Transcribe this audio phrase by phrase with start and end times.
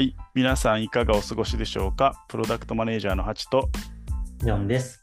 [0.00, 2.24] はい、皆さんいかがお過ごしでしょうか？
[2.26, 3.68] プロダクトマネージャーのハチと
[4.38, 5.02] ジョンです。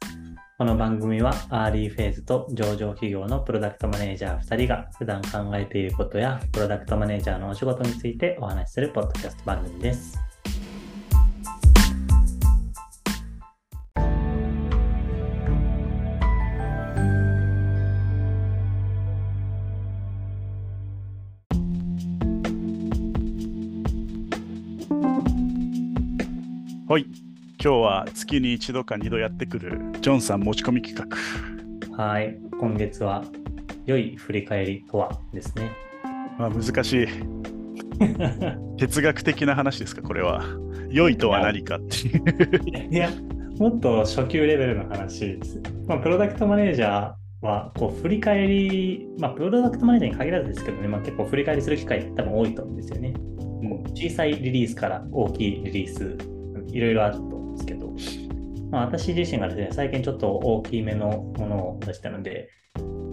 [0.57, 10.18] この番組はアーリーフェーズと上場企業のプロダクトマネージャー2人が普段考えていることやプロダクトマネージャーのお仕事についてお話しするポッドキャスト番組です。
[27.68, 31.98] 今日は月に一度か二度やってくるジョンさん持ち込み企画。
[32.02, 32.40] はい。
[32.62, 33.26] 今月は
[33.86, 35.73] 良い振り返りとはですね。
[36.40, 37.08] まあ、難しい
[38.80, 40.45] 哲学的な話ですか、これは。
[40.90, 42.90] 良いとは何かっていう。
[42.90, 43.09] いや、
[43.59, 45.62] もっと初級レベルの話です。
[45.88, 53.14] まあ、プロダクトマネージャーはこう振り返り、まあ、プロダクトマネージャーに限らずですけどね、まあ、結構振り返りする機会多分多いと思うんですよね。
[53.62, 56.18] うん小さいリリースから大きいリリース、
[56.72, 57.94] いろいろあるとですけど、
[58.72, 62.50] まあ、私自身がですね、最近ちょっと大きめのものを出したので、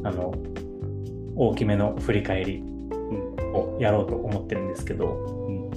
[0.04, 0.34] あの、
[1.36, 2.62] 大きめの振り返り
[3.52, 5.70] をやろうと思ってるんですけど、うん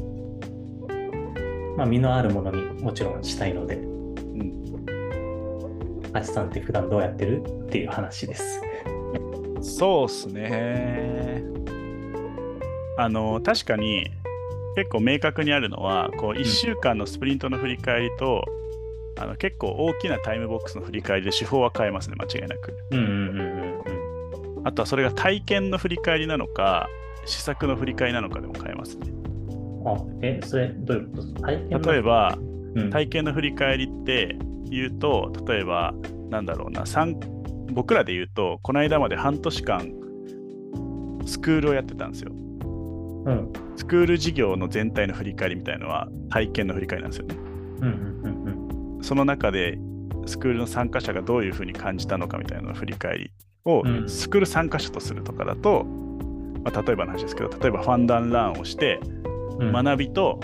[1.77, 4.57] まあ、身のあるものにもちろんしたいので、うん
[6.13, 8.61] あちさんって普段どうやってるっていう話です。
[9.61, 11.43] そうっすね。
[12.97, 14.09] あの、確かに
[14.77, 18.43] 結構明確にあるのは、こう1週間のスプリントの振り返りと、
[19.17, 22.77] あの結構大きなタイムボックスの振り返りで手法は変えますね、間違いなく。
[22.91, 23.43] うんうんうんう
[23.93, 24.07] ん
[24.65, 26.89] あとはそれが体験の振り返りなのか、
[27.25, 29.07] 試作の振り返りなのかでも変えますね。
[29.09, 29.87] うん。
[29.87, 31.21] あ、え、それどういうこと？
[31.21, 32.37] ですか体験例えば、
[32.75, 34.37] うん、体験の振り返りって
[34.69, 35.93] 言うと、例えば、
[36.29, 37.19] なんだろうな、三
[37.71, 39.91] 僕らで言うと、この間まで半年間、
[41.25, 42.31] スクールをやってたんですよ。
[43.27, 47.35] うんスクール事業の全体の振り返りみたいのは体験の振り返りなんですよね。
[47.81, 49.77] うんうんうんその中で
[50.25, 53.31] スクールの参加者がどういうふうに感じたのかみたいな振り返り
[53.63, 55.85] をうんスクール参加者とするとかだと、
[56.63, 58.99] まあ、例えばの話ですけど、例えばファンダンランをして、
[59.59, 59.71] うん。
[59.71, 60.39] 学びと、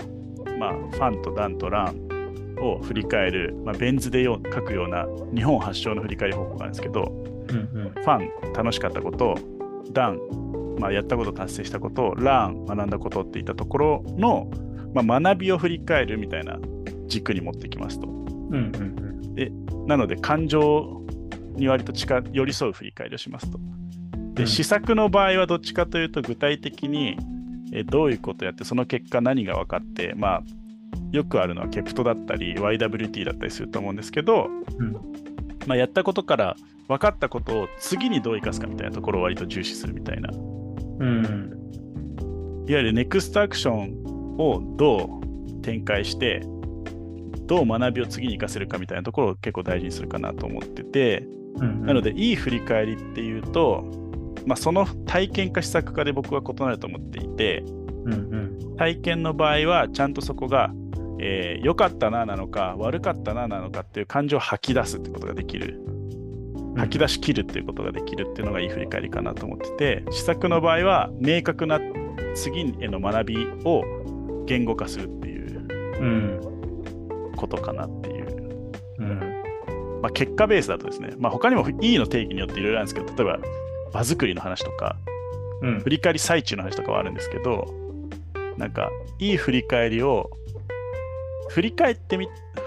[0.58, 7.12] まあ、ファンとダンとランを振り返る、まあ、ベン図でよ書くような日本発祥の振り返り方法があるんですけど、
[7.48, 9.36] うんうんファン楽しかったこと、
[9.92, 10.18] ダン、
[10.78, 14.50] まあ、やったこと達成したこと、ラン学んだことっていったところの、
[14.92, 16.58] まあ、学びを振り返るみたいな
[17.06, 18.06] 軸に持ってきますと。
[18.06, 19.04] うんうん
[19.86, 21.02] なので感情
[21.56, 23.58] に割と近寄り添う振り返りをしますと。
[24.34, 27.18] で、うん施策の場合はどっちかというと具体的に
[27.74, 30.42] えどういうことやってその結果何が分かって、まあ、
[31.10, 34.48] よくあるのはケプトだったり YWT だったりすると思うんですけど、
[34.78, 34.92] うん
[35.66, 36.56] まあ、やったことから
[36.88, 40.30] 分かったことを次にどう生かすかみたいなところを割と重視するみたいな。
[41.00, 41.50] いうん。
[42.72, 46.42] わゆるネクストアクションをどう展開して
[47.46, 51.86] どう学びを次に生かせるかみたいなところを結構大事にするかなと思ってて、うん。
[51.86, 53.84] なので、いい振り返りっていうと、
[54.46, 57.62] まあ、その体験か施策かで僕は異なると思っていて、
[58.06, 58.76] うんうん。
[58.76, 60.72] 体験の場合はちゃんとそこが
[61.20, 65.80] えー良かったななのか悪かったななのかっていう感情を吐き出すってことができる
[66.76, 69.70] 吐き出し切るっていうことができるっていうのがいい振り返りかなと思って
[70.02, 71.80] て施策の場合は明確な
[72.34, 73.84] 次への学びを
[74.46, 75.68] 言語化するっていう
[76.00, 76.54] うん
[77.34, 78.64] ことかなっていう。
[78.98, 79.20] うん。
[80.02, 83.40] まあ、結果ベースだとですね、まあ、他にも E の定義によっていろいろあるんですけど、例えば
[83.92, 84.96] 場作りの話とか、
[85.62, 85.80] うん。
[85.80, 87.74] 振り返り最中の話とかはあるんですけど、
[88.56, 90.30] なんか、いい振り返りを、
[91.50, 92.26] 振り返ってみ、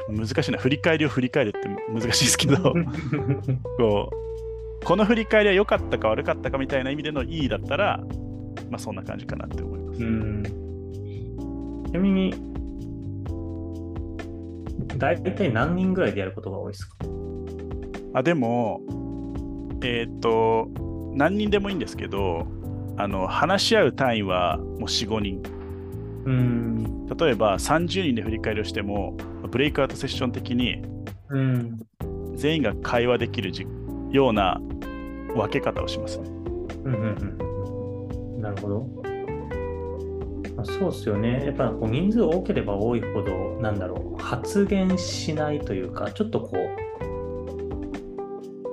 [0.09, 1.59] 難しいな、振り返りを振り返るって
[1.91, 2.73] 難しいですけど、
[3.77, 4.09] こ
[4.81, 7.99] う、この振り返りは良かったか悪かったかみたいな意味でのいいだったら、
[8.69, 10.03] まあそんな感じかなって思います。
[10.03, 10.43] うん。
[11.87, 12.33] ちなみに、
[14.97, 16.95] 大体何人ぐらいでやることが多いですか？
[18.13, 18.81] あでも、
[19.83, 20.69] えっ、と、
[21.13, 22.47] 何人でもいいんですけど、
[22.97, 25.41] あの話し合う単位はもう4、5人。
[26.27, 27.07] うん。
[27.07, 29.15] 例えば30人で振り返りをしても、
[29.49, 30.83] ブレイクアウトセッション的に
[31.29, 31.77] うん。
[32.35, 33.65] 全員が会話できるじ
[34.11, 34.61] ような
[35.35, 36.29] 分け方をしますね。
[36.83, 37.37] うんうん
[38.35, 38.41] うん。
[38.41, 38.87] なるほど。
[40.55, 41.45] まあそうですよね。
[41.45, 46.67] やっぱこう人数多ければ多いほど、なんだろう、発言しないというか、ちょっとこう、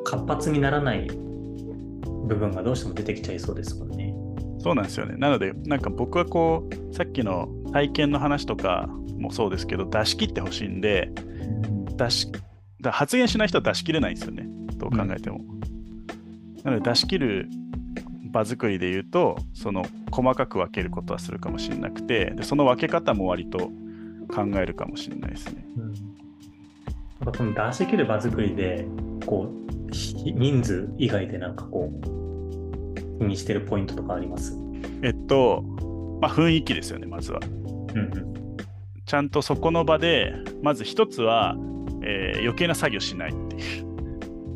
[0.05, 4.15] 活発にならない部分がどうしても出てきちゃいそうですもんね。
[4.59, 5.17] そうなんですよね。
[5.17, 8.89] なので、なんか僕はこう、さっきの体験の話とか
[9.19, 11.11] もそうですけど、出し切ってほしいんで、
[11.97, 12.31] 出し
[12.81, 14.47] だ発言しない人は出し切れないんですよね。
[14.77, 15.41] どう考えても。
[16.63, 17.49] なので、出し切る
[18.31, 23.59] 場作りで言うと、その細かく分けることはするかもしれなくて、でその分け方も割と
[24.33, 25.67] 考えるかもしれないですね。
[25.77, 28.87] うん、なんかこの出し切る場作りで、
[29.27, 29.51] こ
[29.91, 34.57] う、ひ人数以外でなんかこう、気にしてるポイントとかあります？
[35.03, 35.65] えっと、
[36.25, 37.41] まあ、雰囲気ですよね、まずは。
[37.43, 38.57] うんうん。
[39.05, 40.33] ちゃんとそこの場で、
[40.63, 41.55] まず一つは、
[42.03, 43.87] えー余計な作業しないっていう、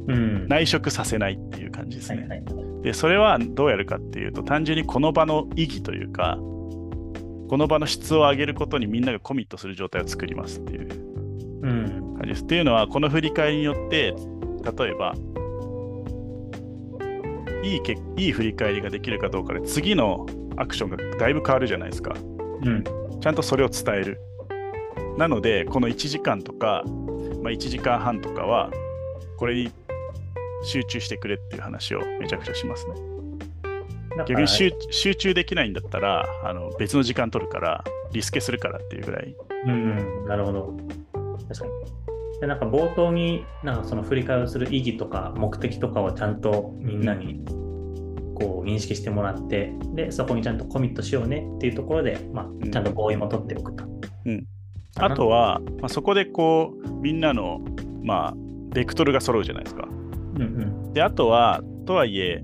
[0.08, 0.48] うん。
[0.48, 2.20] 内職させないっていう感じですね。
[2.20, 2.44] はいはい。
[2.82, 10.88] で、それはどうやるかっていうと、単純にこの場の意義というか、この場の質を上げることにみんながコミットする状態を作りますっていう
[11.62, 12.14] うん。
[12.14, 12.44] 感じです。
[12.44, 14.14] っていうのは、この振り返りによって、
[14.78, 15.14] 例えば、
[17.62, 20.24] いいけいい振り返りができるかどうかで、次の
[20.60, 22.14] アクションがだいぶ変わるじゃないですか。
[22.62, 22.84] うん。
[23.20, 24.20] ちゃんとそれを伝える。
[25.16, 26.84] なので、この1時間とか、
[27.42, 28.70] まあ、1時間半とかは、
[29.36, 29.72] これに
[30.64, 32.94] 集中してくれっていう話をめちゃくちゃしますね。
[34.26, 39.34] 逆に集集中できないんだったら、あの別の時間取るから、リスケするからっていうぐらい。
[39.66, 39.74] うんう
[40.24, 40.76] ん、なるほど。
[41.48, 42.40] 確かに。
[42.40, 47.44] で、なんか冒頭に、なんかその振り返りをする意義とか目的とかをちゃんとみんなに
[48.38, 53.84] こう認識してもらって、で、そこにちゃんとコミットしようねっていうところで、まあ、うんちゃんと合意も取っておくと。
[54.26, 54.46] うん
[55.00, 57.60] あとは、まあ、そこでこう、みんなの、
[58.02, 58.34] まあ、
[58.74, 59.86] ベクトルが揃うじゃないですか。
[59.86, 60.44] うんう
[60.90, 60.92] ん。
[60.92, 62.42] で、あとは、とはいえ、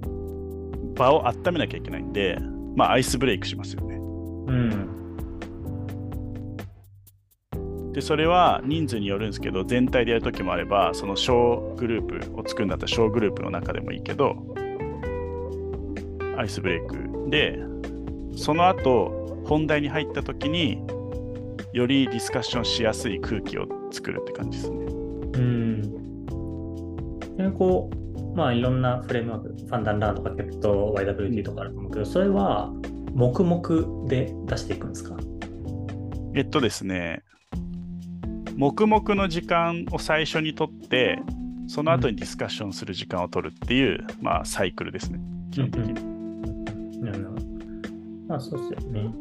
[0.95, 2.39] 場を温めなきゃいけないんで、
[2.77, 3.97] まあ、アイスブレイクしますよね。
[3.97, 4.01] う
[4.53, 4.95] ん。
[7.93, 14.55] で、それは人数によるんですけど、全体でやるときもあれば、その小グループを作るんだったら小グループの中でもいいけど、
[16.37, 17.59] アイスブレイクで、
[18.37, 20.83] その後、本題に入ったときに
[21.73, 24.77] よりディスカッションしやすい空気を作るって感じですね。
[24.77, 25.83] うん。
[27.37, 32.73] でこう、まあいろんなフレームワーク、ファンダンラーとかケプト YWT とかあると思うけど、それは
[33.13, 35.17] 黙々で出していくんですか？
[36.35, 37.23] えっとですね、
[38.57, 41.21] 黙々の時間を最初にとって、
[41.67, 45.21] その後にディスカッションする時間を取るっていう、まあ、サイクルですね、
[45.51, 45.95] 基本的に。
[45.95, 46.14] なるほ
[47.13, 47.31] ど。
[48.29, 49.15] まあそうっすよね。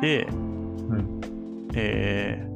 [0.00, 1.20] で、うん。
[1.74, 2.50] えー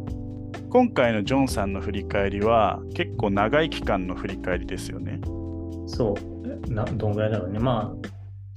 [0.74, 5.20] 今回のジョンさんの振り返りは結構長い期間の振り返りですよね。
[5.86, 6.16] そ
[6.68, 6.72] う。
[6.72, 7.60] などんぐらいだろうね。
[7.60, 7.94] ま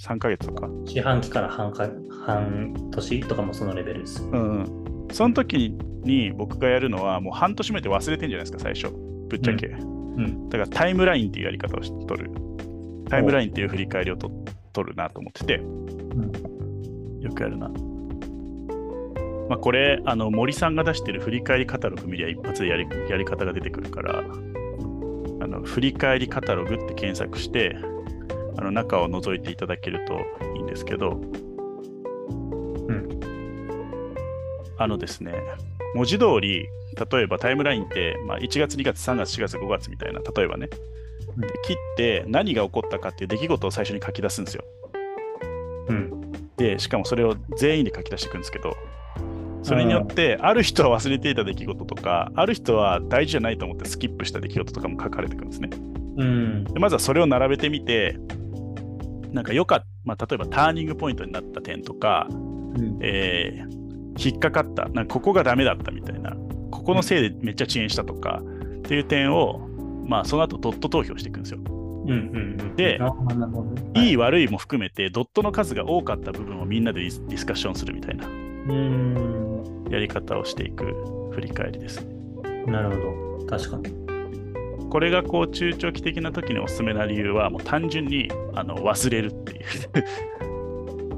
[0.02, 0.66] 3ヶ月とか。
[0.66, 1.88] あ、四半期から半か
[2.26, 4.24] 半年とかもそのレベルです。
[4.24, 5.08] うんうん。
[5.12, 8.92] その時に僕がやるのはもう半年目で忘れてんじゃないですか、最初。
[9.30, 9.68] ぶっちゃけ。
[9.68, 9.80] う
[10.20, 10.50] ん。
[10.50, 12.32] だからタイムラインっていうやり方をし取る。
[13.10, 14.30] タイムラインっていう振り返りをと
[14.74, 15.62] 取るなと思ってて、
[17.22, 17.70] よくやるな。
[19.50, 24.24] まあ、これ、あの森さんが出してる振り返りカタログ見りゃ一発でやりやり方が出てくるから、あ
[25.48, 27.78] の振り返りカタログって検索して、
[28.58, 30.20] あの中を覗いていただけると
[30.56, 33.10] いいんですけど、うん。
[34.78, 35.34] あのですね、
[35.96, 36.68] 文字通り、
[37.12, 41.07] 例えばタイムラインって、まあ、1月、2月、3月、4月、5月みたいな、例えばね、うん
[41.42, 44.64] で切って何が起こったかっていう出来事を最初に書き出すんですよ。
[45.90, 46.32] うん。
[46.58, 48.76] で、しかもそれを全員で書き出していくんですけど、
[49.64, 55.70] それによって、ある人は忘れていた出来事とか、ある人は大事じゃないと思ってスキップした出来事とかも書かれてくるんですね。
[56.18, 56.64] うん。
[56.66, 58.18] でまずはそれを並べてみて、
[59.32, 63.00] なんかよかっまあ、例えばターニングポイントになった点とか、うん。
[63.02, 63.78] えー
[64.18, 66.36] 引っかかった、なんかここがダメだったみたいな、
[66.72, 68.42] ここのせいでめっちゃ遅延したとか
[68.80, 69.67] っていう点を、
[70.08, 71.60] まあ、その後ドット投票していくんですよ。
[71.60, 72.12] うん。
[72.12, 72.76] うん。
[72.76, 79.88] であなるほどねいい悪いも含めて、ドットの数が多かった部分をみんなでディスカッションするみたいなうん。
[79.90, 80.86] やり方をしていく
[81.34, 82.14] 振り返りですね。
[82.66, 83.46] なるほど。
[83.46, 84.08] 確かに。
[84.90, 89.62] これがこう中長期的な時におすすめな理由はもう単純にあの忘れるっていう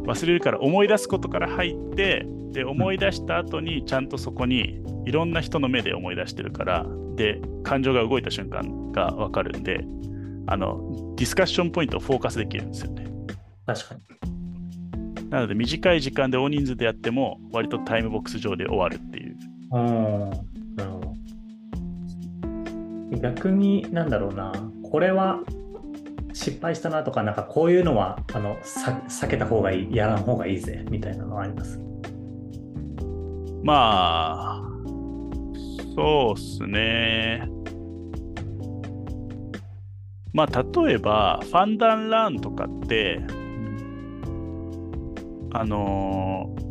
[0.10, 6.86] 忘れるから思い出すことから入ってで思い出した後にちゃんとそこにいろんな人の目で思い出してるから
[7.20, 9.86] で感情が動いた瞬間が分かるんで
[10.48, 13.06] あのディスカッションポイントをフォーカスできるんですよね
[13.66, 14.02] 確かに。
[15.30, 19.38] なので短い時間で大人数でやっても割とタイムボックス上で終わるっていう
[19.74, 20.30] うん。
[20.76, 21.14] なるほど。
[23.22, 24.52] 逆に、なんだろうな。
[24.90, 25.42] これは
[26.34, 31.80] 失敗したなとか、なんかこういうのはあのさ避けた方がいい、やらん方がいいぜ、みたいなのはあります？
[33.62, 34.59] まあ、
[36.00, 37.46] そうっすね。
[40.32, 43.20] まあ、例えば、ファンダンランとかって、
[45.52, 46.70] あのー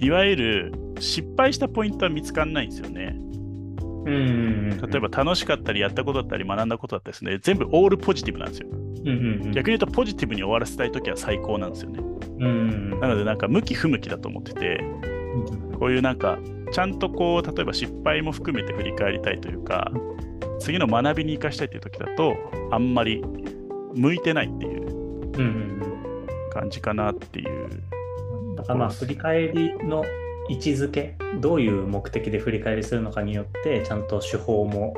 [0.00, 3.16] いわゆる失敗したポイントは見つかんないんですよね。
[3.16, 4.68] うん。
[4.68, 8.68] 例えば、楽しかったり、やったことだったり、学んだことだったりですね、全部オールポジティブなんですよ。
[8.70, 12.00] うんうんうん、逆に言うと、ポジティブに終わらせたいときは最高なんですよね。
[12.00, 15.13] うんうんなので、なんか、向き不向きだと思ってて、うん
[15.78, 16.38] こういうなんか、
[16.72, 19.90] ちゃんとこう、例えば失敗も含めて振り返りたいというか、
[20.58, 22.36] 次の学びに生かしたいという時だと、
[22.70, 23.22] あんまり
[23.94, 25.30] 向いてないっていう
[26.50, 27.68] 感じかなっていう。
[28.48, 28.56] うん。
[28.56, 30.04] だからまあ、振り返りの
[30.48, 34.94] 位置づけ、どういう目的で振り返りするのかによって、ちゃんと手法も、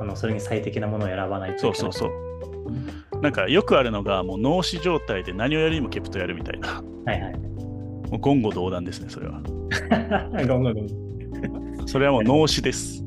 [0.00, 1.92] あのそれに最適なものを選ばないとそいうけない。
[1.92, 3.20] そうそう。
[3.22, 6.82] なんかよくあるのが、もう脳死状態で何をやるにもケプトやるみたいな。
[7.04, 7.55] はいはい。
[8.10, 9.40] もう言語道断ですね、それは。
[10.46, 13.02] ごめんごめんそれはもう脳死です。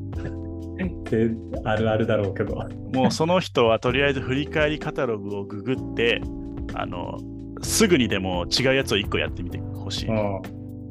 [1.09, 1.31] で
[1.65, 2.55] あるあるだろうけど。
[2.93, 6.21] もうその人はとりあえず振り返りカタログをググって、
[6.73, 7.17] あの、
[7.61, 10.07] すぐにでも違うやつを1個やってみてほしい。
[10.07, 10.41] うん。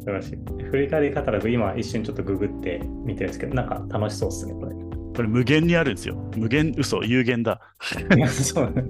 [0.00, 0.64] 素晴らしい。
[0.70, 4.74] 振り返りカタログ、今一瞬ちょっとググって見てるんですけど、なんか楽しそうですね、これ。
[4.74, 6.16] これ無限にあるんですよ。
[6.36, 7.60] 無限、嘘、有限だ。
[8.28, 8.88] そうだね。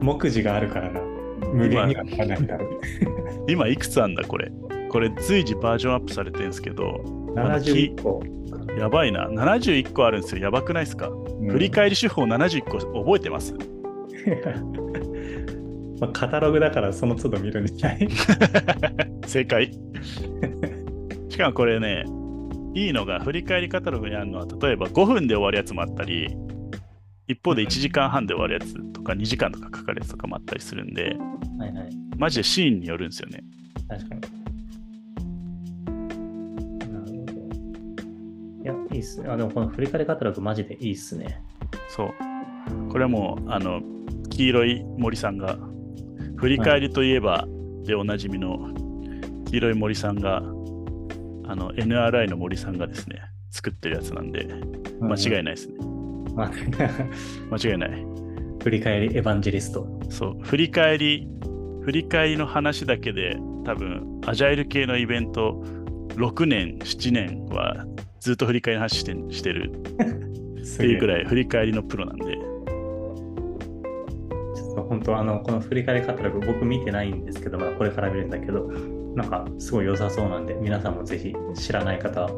[0.00, 1.00] 目次があるからな。
[1.52, 2.80] 無限にはならないだろう。
[3.48, 4.50] 今いくつあんだ、これ？
[4.90, 7.02] これ随時バージョンアップされてるんですけど、
[7.34, 8.22] まだき71個。
[8.78, 9.28] やばいな。
[9.28, 10.42] 71個あるんですよ。
[10.42, 13.54] やばくないですか、うん振り返り手法71個覚えてます？
[16.00, 18.08] まあ、カタログだからその都度見るんじゃない？
[19.26, 19.70] 正解。
[21.30, 22.04] しかもこれね、
[22.74, 26.28] いいのが振り返りカタログにあるのは、例えば5分で終わるやつもあったり、
[27.28, 31.16] 一方で1時間半で終わるやつとか2時間とかかかるやつとかもあったりするんで、
[31.58, 31.88] はいはい。
[32.18, 33.44] マジでシーンによるんですよね。
[33.88, 34.20] 確かに。
[36.80, 37.32] なるほど。
[38.62, 39.28] いや、いいっすね。
[39.28, 41.40] あ、でもこの振り返りカタログマジでいいっすね。
[41.88, 42.12] そう。
[42.90, 43.80] これはもう、あの、
[44.30, 45.56] 黄色い森さんが、
[46.36, 47.46] 振り返りといえば
[47.84, 48.72] でおなじみの
[49.46, 53.20] 黄色い森さんが、あの、NRI の森さんがですね、
[53.50, 54.46] 作ってるやつなんで、
[55.00, 55.54] 間違いない。
[55.54, 55.74] ですね。
[56.34, 56.50] まあ
[57.50, 58.06] 間違いない。
[58.62, 59.86] 振り返りエヴァンジェリスト。
[60.10, 61.28] そう、振り返り、
[61.88, 65.64] 振り返りの話だけで、多分、アジャイル系のイベント、
[66.16, 67.86] 6年、7年は
[68.20, 71.08] ずっと振り返りの話してしてるっていうくい。
[71.08, 78.70] らい振り返りのプロなんで、ちょっと本当あの、この振り返りカタログ僕見てないんですけど、まだこれから見るんだけど、
[79.16, 82.28] なんかすごい良さそうなんで、皆さんもぜひ知らない方、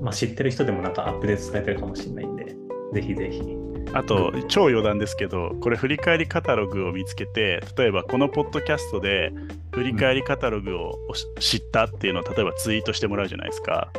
[0.00, 2.54] まあ、知ってる人でもなんかアップデートされてるかもしれないんで、
[2.92, 3.61] ぜひぜひ。
[3.92, 9.32] あと、超余談ですけど、これ振り返りカタログを見つけて、例えばこのポッドキャストで
[9.72, 10.98] 振り返りカタログを
[11.40, 13.92] 知ったっていうのを例えばツイートしてもらうじゃないですか。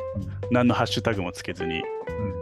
[0.51, 1.83] 何のハッシュタグもつけずに。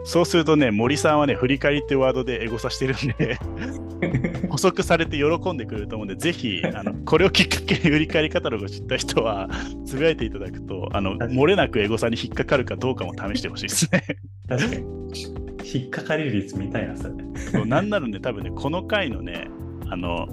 [0.04, 3.38] そうするとね、森さんはね、振り返りってワードでエゴサしてるんで、
[4.48, 9.48] 補足されて喜んでくれると思うんで、ぜひ、あのこれをきっかけに振り返りカタログを知った人は、
[9.86, 14.04] つぶやいていただくと、あの漏れなくエゴサに引っかかるかどうかも試してほしいですね。
[14.48, 15.41] 確かに。
[15.62, 17.14] 引っかかり率みたいな、それ。
[17.52, 19.48] そうなんならね、多分ね、この回のね、
[19.88, 20.28] あの、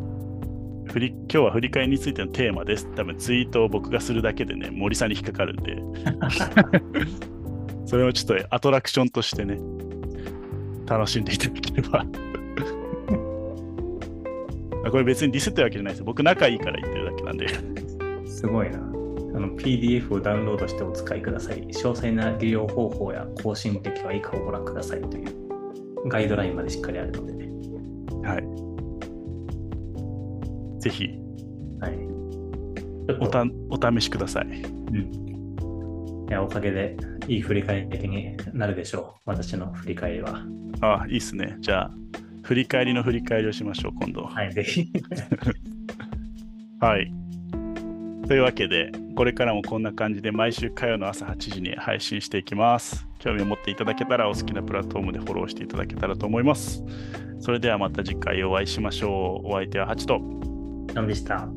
[0.92, 2.88] 振り今日は振り返りについてのテーマです。
[2.96, 5.78] 多分ツイートを僕がするだけでね、森さんに引っかかるんで、
[7.86, 9.60] それをちょっとアトラクションとしてね、
[10.88, 12.06] 楽しんでいただければ。
[14.86, 16.06] あこれ別にディスってるわけじゃないですよ。
[16.06, 17.48] 僕仲いいから言ってるだけなんで。
[18.26, 18.80] すごいな。
[19.36, 21.62] あの PDF をダウンロードしてお使いください。
[21.68, 25.50] 詳細な利用方法や更新歴は以下をご覧くださいという
[26.08, 27.50] ガイドラインまでしっかりあるのでね。
[28.28, 28.60] はい。
[30.82, 31.10] ぜひ
[31.80, 31.98] はい。
[33.20, 34.46] おたお試しください。
[34.46, 36.26] うん。
[36.30, 36.96] いや、おかげで
[37.28, 39.22] いい振り返りになるでしょう。
[39.26, 40.44] 私の振り返りは。
[40.82, 41.58] あいいっすね。
[41.60, 41.92] じゃあ、
[42.44, 44.24] 振り返りの振り返りをしましょう、今度。
[44.24, 44.92] はい、ぜひ。
[46.80, 47.12] はい。
[48.30, 53.08] というわけで、これからもこんな感じで毎週火曜の朝8時に配信していきます。
[53.18, 56.84] 興味を持っていただけたらお好きなプラットフォームでフォローしていただけたらと思います。
[57.40, 59.48] それではまた次回お会いしましょう。
[59.48, 60.22] お相手はハチと。
[61.08, 61.50] でした。